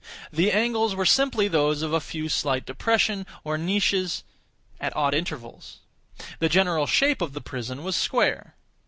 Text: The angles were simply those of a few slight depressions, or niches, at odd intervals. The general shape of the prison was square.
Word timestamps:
The 0.33 0.51
angles 0.51 0.95
were 0.95 1.05
simply 1.05 1.47
those 1.47 1.83
of 1.83 1.93
a 1.93 1.99
few 1.99 2.27
slight 2.27 2.65
depressions, 2.65 3.27
or 3.43 3.55
niches, 3.55 4.23
at 4.79 4.95
odd 4.95 5.13
intervals. 5.13 5.77
The 6.39 6.49
general 6.49 6.87
shape 6.87 7.21
of 7.21 7.33
the 7.33 7.39
prison 7.41 7.83
was 7.83 7.95
square. 7.95 8.55